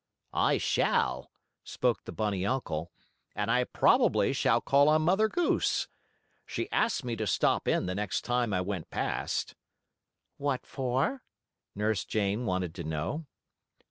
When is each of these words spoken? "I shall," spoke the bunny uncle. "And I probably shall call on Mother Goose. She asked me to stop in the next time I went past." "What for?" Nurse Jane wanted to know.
"I 0.33 0.57
shall," 0.57 1.29
spoke 1.63 2.05
the 2.05 2.11
bunny 2.11 2.43
uncle. 2.43 2.91
"And 3.35 3.51
I 3.51 3.65
probably 3.65 4.33
shall 4.33 4.59
call 4.59 4.89
on 4.89 5.03
Mother 5.03 5.27
Goose. 5.29 5.87
She 6.47 6.67
asked 6.71 7.05
me 7.05 7.15
to 7.17 7.27
stop 7.27 7.67
in 7.67 7.85
the 7.85 7.93
next 7.93 8.21
time 8.21 8.51
I 8.51 8.61
went 8.61 8.89
past." 8.89 9.53
"What 10.37 10.65
for?" 10.65 11.21
Nurse 11.75 12.03
Jane 12.03 12.47
wanted 12.47 12.73
to 12.73 12.83
know. 12.83 13.27